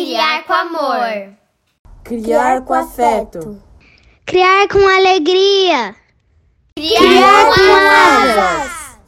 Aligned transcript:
criar 0.00 0.44
com 0.44 0.52
amor. 0.54 1.36
Criar 2.02 2.62
com 2.62 2.72
afeto. 2.72 3.62
Criar 4.24 4.66
com 4.66 4.78
alegria. 4.78 5.94
Criar, 6.74 6.98
criar 6.98 7.44
com 7.54 7.60
asas. 8.38 8.98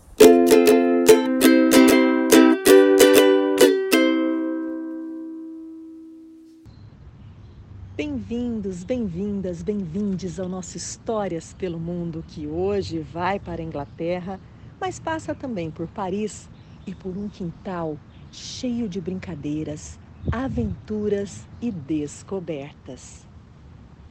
Bem-vindos, 7.96 8.84
bem-vindas, 8.84 9.62
bem-vindes 9.62 10.38
ao 10.38 10.46
nosso 10.46 10.76
Histórias 10.76 11.54
pelo 11.54 11.80
Mundo, 11.80 12.22
que 12.28 12.46
hoje 12.46 12.98
vai 12.98 13.40
para 13.40 13.62
a 13.62 13.64
Inglaterra, 13.64 14.38
mas 14.78 15.00
passa 15.00 15.34
também 15.34 15.70
por 15.70 15.88
Paris 15.88 16.50
e 16.86 16.94
por 16.94 17.16
um 17.16 17.30
quintal 17.30 17.96
cheio 18.30 18.88
de 18.88 19.00
brincadeiras, 19.00 19.98
aventuras 20.30 21.48
e 21.60 21.70
descobertas. 21.70 23.26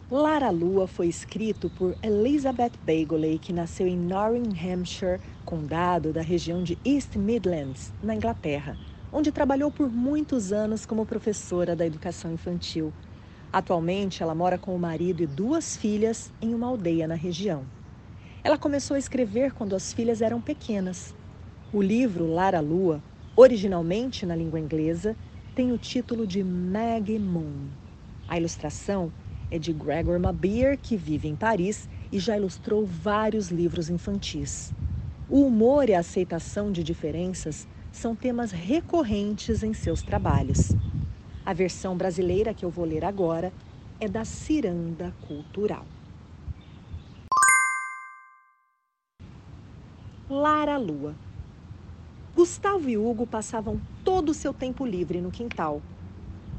Lara 0.10 0.50
Lua 0.50 0.86
foi 0.86 1.08
escrito 1.08 1.70
por 1.70 1.96
Elizabeth 2.04 2.74
Baguley, 2.86 3.40
que 3.40 3.54
nasceu 3.54 3.88
em 3.88 3.98
Nottinghamshire, 3.98 5.22
condado 5.46 6.12
da 6.12 6.22
região 6.22 6.64
de 6.64 6.78
East 6.84 7.16
Midlands, 7.16 7.94
na 8.04 8.14
Inglaterra, 8.14 8.78
onde 9.12 9.32
trabalhou 9.32 9.72
por 9.72 9.90
muitos 9.90 10.52
anos 10.52 10.86
como 10.86 11.06
professora 11.06 11.78
da 11.78 11.86
educação 11.86 12.34
infantil. 12.34 12.92
Atualmente, 13.54 14.22
ela 14.22 14.36
mora 14.36 14.58
com 14.58 14.76
o 14.76 14.80
marido 14.80 15.24
e 15.24 15.28
duas 15.28 15.78
filhas 15.78 16.32
em 16.42 16.54
uma 16.54 16.68
aldeia 16.68 17.08
na 17.08 17.16
região. 17.16 17.64
Ela 18.44 18.58
começou 18.58 18.96
a 18.96 19.00
escrever 19.00 19.54
quando 19.54 19.76
as 19.76 19.94
filhas 19.94 20.22
eram 20.22 20.42
pequenas. 20.42 21.16
O 21.72 21.82
livro 21.82 22.28
Lara 22.28 22.60
Lua, 22.60 23.02
originalmente 23.36 24.26
na 24.26 24.36
língua 24.36 24.60
inglesa, 24.60 25.16
tem 25.56 25.72
o 25.72 25.78
título 25.78 26.26
de 26.26 26.44
Maggie 26.44 27.20
Moon. 27.20 27.68
A 28.28 28.38
ilustração 28.38 29.12
é 29.50 29.60
de 29.60 29.74
Gregor 29.74 30.18
Mabier, 30.18 30.78
que 30.78 30.96
vive 30.96 31.28
em 31.28 31.36
Paris 31.36 31.90
e 32.12 32.20
já 32.20 32.38
ilustrou 32.38 32.86
vários 32.86 33.50
livros 33.50 33.90
infantis. 33.90 34.72
O 35.30 35.46
humor 35.46 35.90
e 35.90 35.94
a 35.94 36.00
aceitação 36.00 36.72
de 36.72 36.84
diferenças 36.84 37.68
são 37.92 38.16
temas 38.16 38.52
recorrentes 38.52 39.62
em 39.62 39.74
seus 39.74 40.02
trabalhos. 40.02 40.74
A 41.46 41.54
versão 41.54 41.98
brasileira 41.98 42.54
que 42.54 42.64
eu 42.64 42.70
vou 42.70 42.86
ler 42.86 43.04
agora 43.04 43.52
é 44.00 44.08
da 44.08 44.24
Ciranda 44.24 45.14
Cultural. 45.28 45.86
Lara 50.30 50.78
Lua. 50.78 51.14
Gustavo 52.34 52.90
e 52.90 52.98
Hugo 52.98 53.28
passavam 53.28 53.82
todo 54.04 54.30
o 54.30 54.34
seu 54.34 54.54
tempo 54.54 54.86
livre 54.86 55.20
no 55.20 55.32
quintal. 55.32 55.82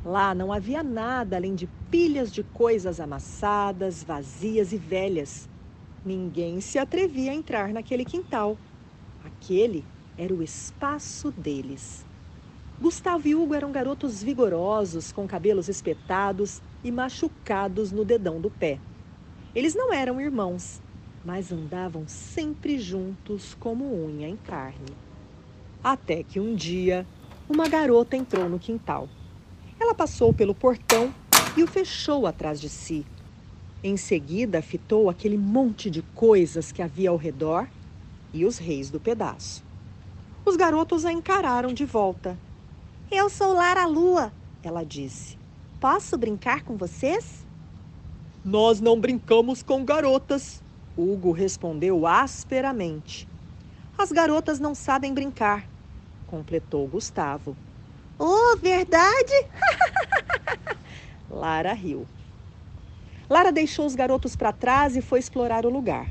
Lá 0.05 0.35
não 0.35 0.53
havia 0.53 0.83
nada 0.83 1.37
além 1.37 1.55
de 1.55 1.67
pilhas 1.91 2.31
de 2.31 2.43
coisas 2.43 3.01
amassadas, 3.01 4.03
vazias 4.03 4.73
e 4.73 4.77
velhas. 4.77 5.49
Ninguém 6.05 6.61
se 6.61 6.79
atrevia 6.79 7.33
a 7.33 7.35
entrar 7.35 7.73
naquele 7.73 8.05
quintal. 8.05 8.59
Aquele 9.25 9.85
era 10.17 10.35
o 10.35 10.43
espaço 10.43 11.31
deles. 11.33 12.05
Gustavo 12.81 13.27
e 13.27 13.35
Hugo 13.35 13.55
eram 13.55 13.73
garotos 13.73 14.23
vigorosos, 14.23 15.11
com 15.13 15.27
cabelos 15.27 15.69
espetados 15.69 16.61
e 16.85 16.91
machucados 16.91 17.93
no 17.93 18.05
dedão 18.05 18.41
do 18.41 18.51
pé. 18.51 18.79
Eles 19.55 19.75
não 19.75 19.93
eram 19.93 20.21
irmãos, 20.21 20.83
mas 21.25 21.53
andavam 21.53 22.07
sempre 22.09 22.79
juntos 22.79 23.55
como 23.55 23.85
unha 24.05 24.29
em 24.29 24.37
carne. 24.37 24.97
Até 25.83 26.23
que 26.23 26.39
um 26.39 26.55
dia, 26.55 27.07
uma 27.49 27.69
garota 27.69 28.17
entrou 28.17 28.49
no 28.49 28.59
quintal. 28.59 29.09
Ela 29.79 29.95
passou 29.95 30.33
pelo 30.33 30.55
portão 30.55 31.13
e 31.57 31.63
o 31.63 31.67
fechou 31.67 32.27
atrás 32.27 32.61
de 32.61 32.69
si. 32.69 33.05
Em 33.83 33.97
seguida, 33.97 34.63
fitou 34.63 35.11
aquele 35.11 35.37
monte 35.37 35.91
de 35.91 36.03
coisas 36.15 36.71
que 36.71 36.83
havia 36.83 37.11
ao 37.11 37.17
redor 37.17 37.69
e 38.33 38.45
os 38.45 38.59
reis 38.59 38.91
do 38.91 39.01
pedaço. 39.01 39.65
Os 40.45 40.57
garotos 40.57 41.05
a 41.05 41.13
encararam 41.13 41.73
de 41.73 41.85
volta 41.85 42.39
eu 43.15 43.29
sou 43.29 43.53
Lara 43.53 43.85
Lua, 43.85 44.33
ela 44.63 44.85
disse. 44.85 45.37
Posso 45.79 46.17
brincar 46.17 46.63
com 46.63 46.79
vocês? 46.79 47.45
Nós 48.43 48.81
não 48.81 48.99
brincamos 48.99 49.63
com 49.63 49.85
garotas, 49.85 50.63
Hugo 50.97 51.31
respondeu 51.31 52.07
asperamente. 52.07 53.29
As 53.99 54.11
garotas 54.11 54.59
não 54.59 54.75
sabem 54.75 55.13
brincar, 55.13 55.69
completou 56.33 56.89
Gustavo. 56.89 57.55
Oh, 58.19 58.57
verdade? 58.57 59.47
Lara 61.31 61.75
riu. 61.75 62.09
Lara 63.31 63.53
deixou 63.53 63.87
os 63.87 63.95
garotos 63.95 64.35
para 64.35 64.53
trás 64.53 64.97
e 64.97 65.03
foi 65.03 65.21
explorar 65.21 65.65
o 65.65 65.71
lugar. 65.71 66.09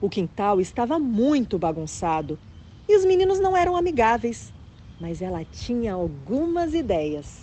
O 0.00 0.10
quintal 0.10 0.60
estava 0.60 1.00
muito 1.00 1.58
bagunçado 1.58 2.38
e 2.86 2.94
os 2.94 3.04
meninos 3.04 3.40
não 3.40 3.56
eram 3.56 3.74
amigáveis 3.74 4.52
mas 5.00 5.20
ela 5.20 5.44
tinha 5.44 5.94
algumas 5.94 6.72
ideias. 6.72 7.42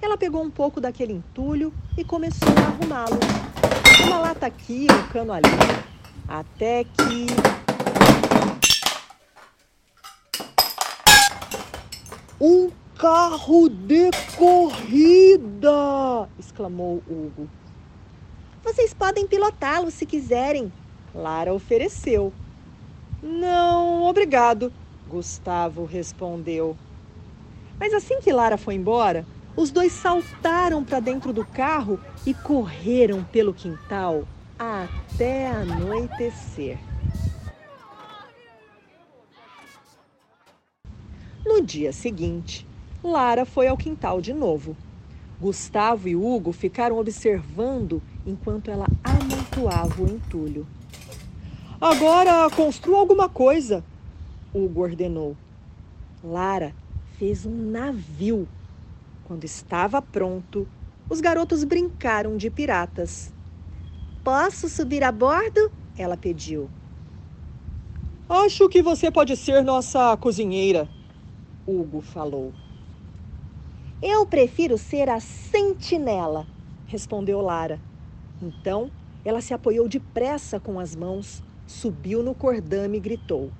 Ela 0.00 0.16
pegou 0.16 0.42
um 0.42 0.50
pouco 0.50 0.80
daquele 0.80 1.12
entulho 1.12 1.72
e 1.96 2.04
começou 2.04 2.48
a 2.48 2.68
arrumá-lo. 2.68 3.18
Uma 4.06 4.18
lata 4.18 4.46
aqui, 4.46 4.86
um 4.90 5.12
cano 5.12 5.32
ali, 5.32 5.48
até 6.28 6.84
que. 6.84 7.57
Um 12.40 12.70
carro 12.96 13.68
de 13.68 14.10
corrida! 14.36 16.28
exclamou 16.38 17.02
Hugo. 17.08 17.48
Vocês 18.62 18.94
podem 18.94 19.26
pilotá-lo 19.26 19.90
se 19.90 20.06
quiserem, 20.06 20.72
Lara 21.12 21.52
ofereceu. 21.52 22.32
Não, 23.20 24.04
obrigado, 24.04 24.72
Gustavo 25.08 25.84
respondeu. 25.84 26.76
Mas 27.76 27.92
assim 27.92 28.20
que 28.20 28.32
Lara 28.32 28.56
foi 28.56 28.74
embora, 28.74 29.26
os 29.56 29.72
dois 29.72 29.90
saltaram 29.90 30.84
para 30.84 31.00
dentro 31.00 31.32
do 31.32 31.44
carro 31.44 31.98
e 32.24 32.32
correram 32.32 33.24
pelo 33.24 33.52
quintal 33.52 34.22
até 34.56 35.48
anoitecer. 35.48 36.78
No 41.48 41.62
dia 41.62 41.94
seguinte, 41.94 42.66
Lara 43.02 43.46
foi 43.46 43.68
ao 43.68 43.76
quintal 43.76 44.20
de 44.20 44.34
novo. 44.34 44.76
Gustavo 45.40 46.06
e 46.06 46.14
Hugo 46.14 46.52
ficaram 46.52 46.98
observando 46.98 48.02
enquanto 48.26 48.70
ela 48.70 48.86
amontoava 49.02 50.02
o 50.02 50.06
entulho. 50.06 50.66
Agora 51.80 52.50
construa 52.50 52.98
alguma 52.98 53.30
coisa, 53.30 53.82
Hugo 54.52 54.82
ordenou. 54.82 55.34
Lara 56.22 56.74
fez 57.18 57.46
um 57.46 57.70
navio. 57.70 58.46
Quando 59.24 59.44
estava 59.44 60.02
pronto, 60.02 60.68
os 61.08 61.18
garotos 61.18 61.64
brincaram 61.64 62.36
de 62.36 62.50
piratas. 62.50 63.32
Posso 64.22 64.68
subir 64.68 65.02
a 65.02 65.10
bordo? 65.10 65.72
Ela 65.96 66.16
pediu. 66.16 66.68
Acho 68.28 68.68
que 68.68 68.82
você 68.82 69.10
pode 69.10 69.34
ser 69.34 69.64
nossa 69.64 70.14
cozinheira, 70.18 70.86
Hugo 71.68 72.00
falou. 72.00 72.54
Eu 74.00 74.24
prefiro 74.24 74.78
ser 74.78 75.10
a 75.10 75.20
sentinela, 75.20 76.46
respondeu 76.86 77.42
Lara. 77.42 77.78
Então, 78.40 78.90
ela 79.22 79.42
se 79.42 79.52
apoiou 79.52 79.86
depressa 79.86 80.58
com 80.58 80.80
as 80.80 80.96
mãos, 80.96 81.42
subiu 81.66 82.22
no 82.22 82.34
cordame 82.34 82.96
e 82.96 83.00
gritou: 83.00 83.52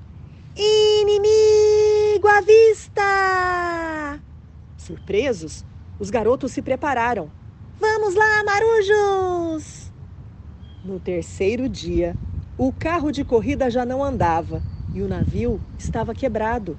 Inimigo 0.56 2.26
à 2.28 2.40
vista! 2.40 4.22
Surpresos, 4.78 5.62
os 5.98 6.08
garotos 6.08 6.52
se 6.52 6.62
prepararam. 6.62 7.30
Vamos 7.78 8.14
lá, 8.14 8.44
marujos! 8.44 9.92
No 10.82 10.98
terceiro 10.98 11.68
dia, 11.68 12.16
o 12.56 12.72
carro 12.72 13.10
de 13.10 13.22
corrida 13.22 13.70
já 13.70 13.84
não 13.84 14.02
andava 14.02 14.64
e 14.94 15.02
o 15.02 15.08
navio 15.08 15.60
estava 15.76 16.14
quebrado. 16.14 16.78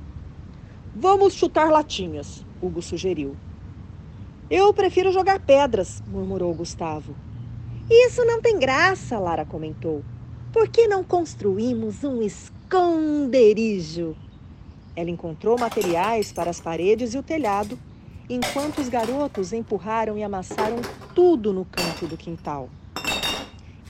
Vamos 0.96 1.34
chutar 1.34 1.70
latinhas, 1.70 2.44
Hugo 2.62 2.82
sugeriu. 2.82 3.36
Eu 4.50 4.74
prefiro 4.74 5.12
jogar 5.12 5.40
pedras, 5.40 6.02
murmurou 6.08 6.52
Gustavo. 6.54 7.14
Isso 7.90 8.26
não 8.26 8.42
tem 8.42 8.58
graça, 8.58 9.20
Lara 9.20 9.46
comentou. 9.46 10.04
Por 10.52 10.68
que 10.68 10.88
não 10.88 11.04
construímos 11.04 12.04
um 12.04 12.24
esconderijo? 12.24 14.16
Ela 14.96 15.12
encontrou 15.12 15.60
materiais 15.60 16.32
para 16.32 16.50
as 16.50 16.60
paredes 16.60 17.14
e 17.14 17.20
o 17.20 17.24
telhado, 17.24 17.78
enquanto 18.28 18.80
os 18.80 18.90
garotos 18.90 19.54
empurraram 19.54 20.18
e 20.18 20.24
amassaram 20.24 20.78
tudo 21.14 21.54
no 21.54 21.66
canto 21.66 22.08
do 22.08 22.18
quintal. 22.18 22.68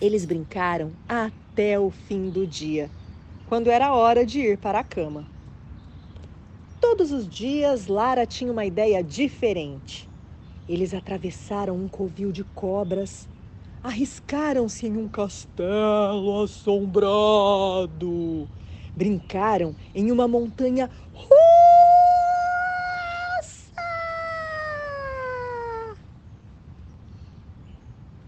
Eles 0.01 0.25
brincaram 0.25 0.91
até 1.07 1.79
o 1.79 1.89
fim 1.89 2.29
do 2.29 2.45
dia, 2.45 2.91
quando 3.47 3.69
era 3.69 3.93
hora 3.93 4.25
de 4.25 4.39
ir 4.39 4.57
para 4.57 4.79
a 4.79 4.83
cama. 4.83 5.38
Todos 6.79 7.11
os 7.11 7.27
dias, 7.27 7.87
Lara 7.87 8.25
tinha 8.25 8.51
uma 8.51 8.65
ideia 8.65 9.03
diferente. 9.03 10.09
Eles 10.67 10.93
atravessaram 10.93 11.75
um 11.75 11.89
covil 11.89 12.31
de 12.31 12.43
cobras, 12.43 13.27
arriscaram-se 13.83 14.87
em 14.87 14.95
um 14.97 15.09
castelo 15.09 16.43
assombrado, 16.43 17.89
brincaram 18.95 19.75
em 19.93 20.11
uma 20.11 20.27
montanha 20.27 20.89
russa. 21.11 21.29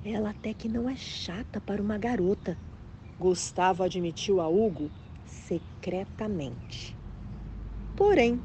Ela 0.03 0.31
até 0.31 0.53
que 0.53 0.67
não 0.67 0.89
é 0.89 0.95
chata 0.95 1.61
para 1.61 1.81
uma 1.81 1.97
garota, 1.97 2.57
Gustavo 3.19 3.83
admitiu 3.83 4.41
a 4.41 4.49
Hugo 4.49 4.89
secretamente. 5.23 7.00
Porém, 8.03 8.41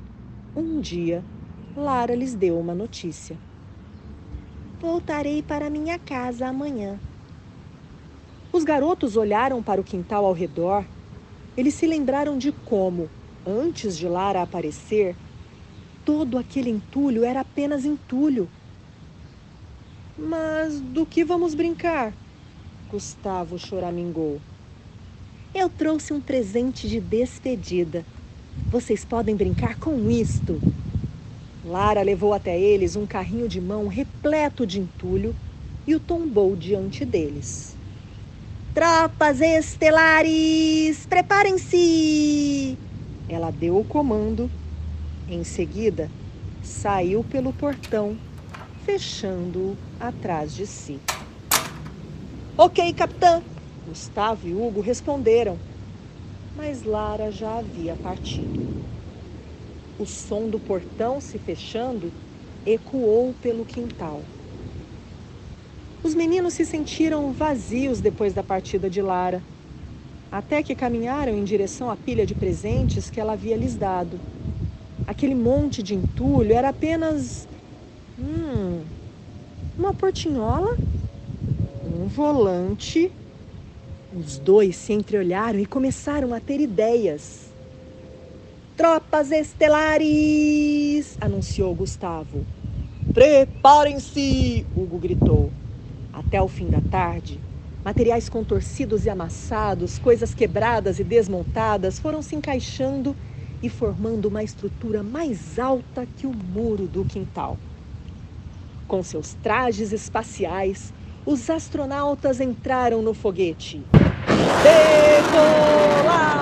um 0.55 0.83
dia, 0.83 1.25
Lara 1.75 2.15
lhes 2.15 2.35
deu 2.35 2.61
uma 2.61 2.75
notícia. 2.75 3.39
Voltarei 4.79 5.43
para 5.43 5.71
minha 5.71 5.99
casa 5.99 6.47
amanhã. 6.47 7.01
Os 8.53 8.65
garotos 8.65 9.17
olharam 9.17 9.63
para 9.63 9.81
o 9.81 9.85
quintal 9.85 10.27
ao 10.27 10.35
redor. 10.35 10.85
Eles 11.57 11.73
se 11.73 11.87
lembraram 11.87 12.37
de 12.37 12.53
como, 12.53 13.09
antes 13.47 13.97
de 13.97 14.07
Lara 14.07 14.43
aparecer, 14.43 15.17
todo 16.05 16.37
aquele 16.37 16.69
entulho 16.69 17.25
era 17.25 17.41
apenas 17.41 17.87
entulho. 17.87 18.47
Mas 20.19 20.83
do 20.83 21.07
que 21.07 21.25
vamos 21.25 21.55
brincar? 21.55 22.13
Gustavo 22.91 23.59
choramingou. 23.59 24.39
Eu 25.55 25.71
trouxe 25.71 26.13
um 26.13 26.21
presente 26.21 26.87
de 26.87 27.01
despedida. 27.01 28.05
Vocês 28.71 29.05
podem 29.05 29.37
brincar 29.37 29.79
com 29.79 30.11
isto. 30.11 30.61
Lara 31.65 32.03
levou 32.03 32.33
até 32.33 32.59
eles 32.59 32.97
um 32.97 33.07
carrinho 33.07 33.49
de 33.49 33.61
mão 33.61 33.89
repleto 33.89 34.67
de 34.67 34.81
entulho 34.81 35.35
e 35.87 35.95
o 35.95 36.01
tombou 36.01 36.57
diante 36.57 37.05
deles. 37.05 37.77
Tropas 38.75 39.41
estelares, 39.41 41.07
preparem-se! 41.07 42.77
Ela 43.29 43.51
deu 43.51 43.79
o 43.79 43.85
comando. 43.85 44.51
Em 45.29 45.43
seguida, 45.43 46.11
saiu 46.63 47.25
pelo 47.25 47.53
portão, 47.53 48.17
fechando-o 48.85 49.77
atrás 49.99 50.55
de 50.55 50.67
si. 50.67 51.01
Ok, 52.57 52.93
capitã! 52.93 53.43
Gustavo 53.89 54.47
e 54.47 54.55
Hugo 54.55 54.81
responderam, 54.81 55.59
mas 56.57 56.85
Lara 56.85 57.31
já 57.31 57.59
havia 57.59 57.95
partido. 57.97 58.67
O 59.99 60.07
som 60.07 60.49
do 60.49 60.59
portão 60.59 61.21
se 61.21 61.39
fechando 61.39 62.11
ecoou 62.65 63.35
pelo 63.35 63.65
quintal. 63.67 64.25
Os 66.03 66.15
meninos 66.15 66.55
se 66.55 66.65
sentiram 66.65 67.33
vazios 67.33 68.01
depois 68.01 68.33
da 68.33 68.43
partida 68.43 68.89
de 68.89 69.03
Lara, 69.03 69.45
até 70.31 70.63
que 70.63 70.75
caminharam 70.75 71.37
em 71.37 71.45
direção 71.45 71.91
à 71.91 71.97
pilha 71.97 72.25
de 72.25 72.35
presentes 72.35 73.11
que 73.11 73.21
ela 73.21 73.35
havia 73.35 73.57
lhes 73.57 73.77
dado. 73.77 74.19
Aquele 75.07 75.35
monte 75.35 75.83
de 75.83 75.95
entulho 75.95 76.55
era 76.55 76.71
apenas. 76.71 77.47
Hum, 78.19 78.87
uma 79.77 79.93
portinhola, 79.93 80.79
um 81.85 82.07
volante. 82.07 83.13
Os 84.13 84.39
dois 84.39 84.77
se 84.77 84.93
entreolharam 84.93 85.59
e 85.59 85.67
começaram 85.67 86.33
a 86.33 86.41
ter 86.41 86.61
ideias. 86.61 87.57
Tropas 88.77 89.33
estelares! 89.33 91.17
anunciou 91.21 91.75
Gustavo. 91.75 92.47
Preparem-se! 93.13 94.65
Hugo 94.77 94.99
gritou. 94.99 95.51
Até 96.13 96.41
o 96.41 96.49
fim 96.49 96.69
da 96.71 96.81
tarde, 96.81 97.43
materiais 97.85 98.29
contorcidos 98.29 99.05
e 99.07 99.11
amassados, 99.11 99.99
coisas 99.99 100.35
quebradas 100.35 100.99
e 100.99 101.05
desmontadas 101.05 101.99
foram 101.99 102.23
se 102.23 102.37
encaixando 102.37 103.17
e 103.63 103.69
formando 103.69 104.27
uma 104.27 104.45
estrutura 104.45 105.03
mais 105.03 105.59
alta 105.59 106.07
que 106.07 106.27
o 106.27 106.33
muro 106.33 106.87
do 106.87 107.05
quintal. 107.05 107.59
Com 108.87 109.03
seus 109.03 109.35
trajes 109.35 109.93
espaciais, 109.93 110.95
os 111.27 111.51
astronautas 111.51 112.41
entraram 112.41 113.03
no 113.03 113.13
foguete. 113.13 113.85
Decolar! 114.63 116.37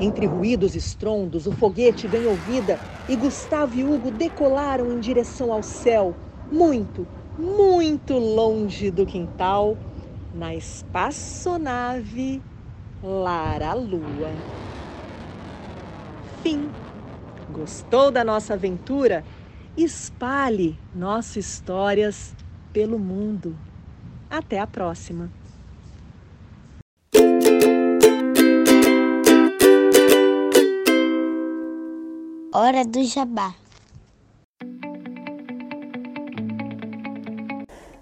Entre 0.00 0.26
ruídos 0.26 0.74
e 0.74 0.78
estrondos, 0.78 1.46
o 1.46 1.52
foguete 1.52 2.08
ganhou 2.08 2.34
vida 2.34 2.80
e 3.08 3.14
Gustavo 3.14 3.76
e 3.76 3.84
Hugo 3.84 4.10
decolaram 4.10 4.90
em 4.90 4.98
direção 4.98 5.52
ao 5.52 5.62
céu, 5.62 6.16
muito, 6.50 7.06
muito 7.38 8.18
longe 8.18 8.90
do 8.90 9.06
quintal, 9.06 9.76
na 10.34 10.54
espaçonave 10.54 12.42
Lara 13.02 13.72
Lua. 13.74 14.32
Fim. 16.42 16.68
Gostou 17.52 18.10
da 18.10 18.24
nossa 18.24 18.54
aventura? 18.54 19.24
Espalhe 19.76 20.76
nossas 20.94 21.36
histórias 21.36 22.34
pelo 22.72 22.98
mundo. 22.98 23.56
Até 24.28 24.58
a 24.58 24.66
próxima! 24.66 25.30
Hora 32.52 32.84
do 32.84 33.02
Jabá. 33.04 33.54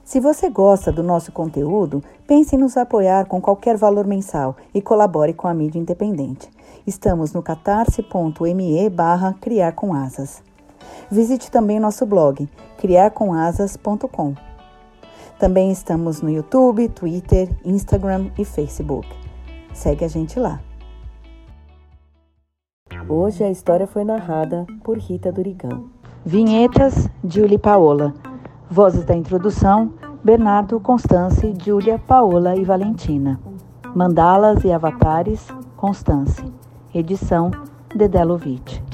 Se 0.03 0.21
você 0.21 0.49
gosta 0.49 0.91
do 0.91 1.03
nosso 1.03 1.31
conteúdo, 1.31 2.03
pense 2.27 2.57
em 2.57 2.59
nos 2.59 2.79
apoiar 2.79 3.27
com 3.27 3.43
qualquer 3.43 3.77
valor 3.77 4.07
mensal 4.07 4.57
e 4.73 4.81
colabore 4.81 5.35
com 5.35 5.47
a 5.47 5.53
mídia 5.53 5.79
independente. 5.79 6.49
Estamos 6.87 7.35
no 7.35 7.43
catarse.me 7.43 8.89
barra 8.89 9.35
criar 9.39 9.73
com 9.73 9.93
asas. 9.93 10.43
Visite 11.11 11.51
também 11.51 11.81
nosso 11.81 12.05
blog, 12.07 12.49
criarcomasas.com. 12.79 14.35
Também 15.39 15.71
estamos 15.71 16.21
no 16.21 16.29
YouTube, 16.29 16.89
Twitter, 16.89 17.49
Instagram 17.65 18.31
e 18.37 18.45
Facebook. 18.45 19.09
Segue 19.73 20.05
a 20.05 20.09
gente 20.09 20.39
lá. 20.39 20.61
Hoje 23.09 23.45
a 23.45 23.51
história 23.51 23.87
foi 23.87 24.05
narrada 24.05 24.67
por 24.83 24.99
Rita 24.99 25.31
Durigan. 25.31 25.85
Vinhetas, 26.25 27.09
Julie 27.25 27.59
Paola. 27.59 28.13
Vozes 28.69 29.05
da 29.05 29.15
introdução, 29.15 29.95
Bernardo, 30.23 30.79
Constance, 30.81 31.55
Júlia, 31.65 31.99
Paola 31.99 32.57
e 32.57 32.65
Valentina. 32.65 33.41
Mandalas 33.95 34.65
e 34.65 34.73
avatares, 34.73 35.47
Constance. 35.77 36.45
Edição, 36.93 37.51
Dedelovitch. 37.95 38.88